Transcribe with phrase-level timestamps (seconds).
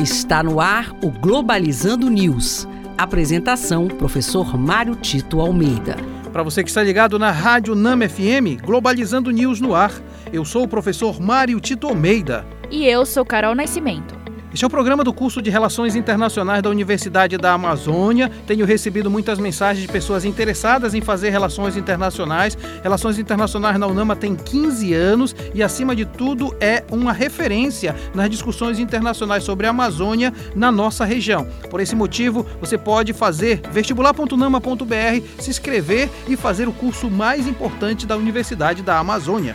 [0.00, 2.66] Está no ar o Globalizando News.
[2.96, 5.94] Apresentação: Professor Mário Tito Almeida.
[6.32, 9.92] Para você que está ligado na Rádio NAM FM, Globalizando News no ar,
[10.32, 12.46] eu sou o professor Mário Tito Almeida.
[12.70, 14.19] E eu sou Carol Nascimento.
[14.52, 18.28] Este é o programa do curso de Relações Internacionais da Universidade da Amazônia.
[18.48, 22.58] Tenho recebido muitas mensagens de pessoas interessadas em fazer relações internacionais.
[22.82, 28.28] Relações internacionais na UNAMA tem 15 anos e, acima de tudo, é uma referência nas
[28.28, 31.46] discussões internacionais sobre a Amazônia na nossa região.
[31.70, 38.04] Por esse motivo, você pode fazer vestibular.unama.br, se inscrever e fazer o curso mais importante
[38.04, 39.54] da Universidade da Amazônia.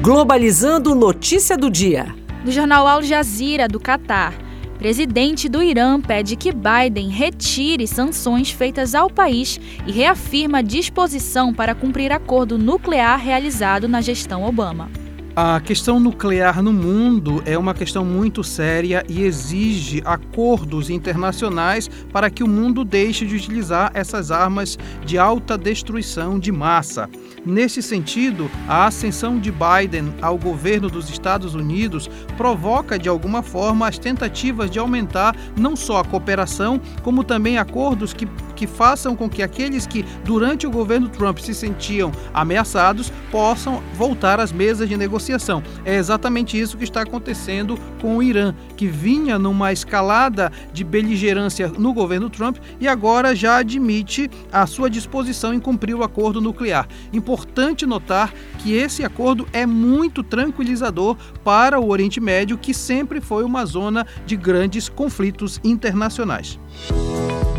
[0.00, 4.34] Globalizando notícia do dia do jornal Al Jazeera do Catar.
[4.78, 11.74] Presidente do Irã pede que Biden retire sanções feitas ao país e reafirma disposição para
[11.74, 14.90] cumprir acordo nuclear realizado na gestão Obama.
[15.36, 22.30] A questão nuclear no mundo é uma questão muito séria e exige acordos internacionais para
[22.30, 27.10] que o mundo deixe de utilizar essas armas de alta destruição de massa.
[27.44, 33.88] Nesse sentido, a ascensão de Biden ao governo dos Estados Unidos provoca de alguma forma
[33.88, 39.28] as tentativas de aumentar não só a cooperação, como também acordos que, que façam com
[39.28, 44.96] que aqueles que durante o governo Trump se sentiam ameaçados possam voltar às mesas de
[44.96, 45.62] negociação.
[45.84, 51.68] É exatamente isso que está acontecendo com o Irã, que vinha numa escalada de beligerância
[51.68, 56.88] no governo Trump e agora já admite a sua disposição em cumprir o acordo nuclear
[57.12, 63.44] importante notar que esse acordo é muito tranquilizador para o Oriente Médio, que sempre foi
[63.44, 66.58] uma zona de grandes conflitos internacionais.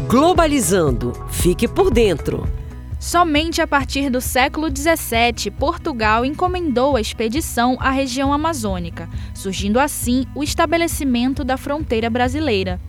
[0.08, 1.14] Globalizando.
[1.30, 2.48] Fique por dentro.
[3.00, 10.25] Somente a partir do século XVII, Portugal encomendou a expedição à região amazônica, surgindo assim
[10.36, 12.80] o estabelecimento da fronteira brasileira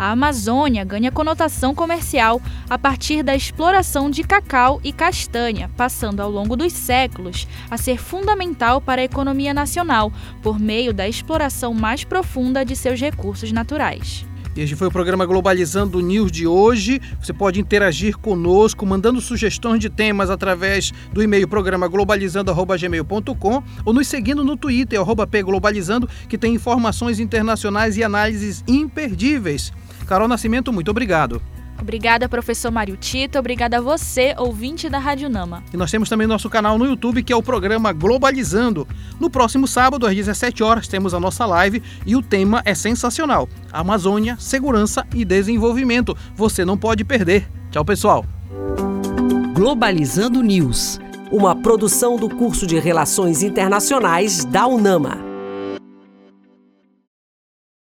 [0.00, 2.40] a Amazônia ganha conotação comercial
[2.70, 7.98] a partir da exploração de cacau e castanha, passando ao longo dos séculos a ser
[7.98, 14.24] fundamental para a economia nacional por meio da exploração mais profunda de seus recursos naturais.
[14.60, 17.00] Este foi o programa Globalizando News de hoje.
[17.18, 24.06] Você pode interagir conosco, mandando sugestões de temas através do e-mail programa globalizando.gmail.com ou nos
[24.06, 25.00] seguindo no Twitter,
[25.30, 29.72] pglobalizando, que tem informações internacionais e análises imperdíveis.
[30.06, 31.40] Carol Nascimento, muito obrigado.
[31.80, 33.38] Obrigada, professor Mário Tito.
[33.38, 35.62] Obrigada a você, ouvinte da Rádio Nama.
[35.72, 38.86] E nós temos também nosso canal no YouTube, que é o programa Globalizando.
[39.18, 43.48] No próximo sábado, às 17 horas, temos a nossa live e o tema é sensacional:
[43.72, 46.16] Amazônia, segurança e desenvolvimento.
[46.34, 47.48] Você não pode perder.
[47.70, 48.24] Tchau, pessoal.
[49.54, 55.29] Globalizando News, uma produção do curso de Relações Internacionais da UNAMA.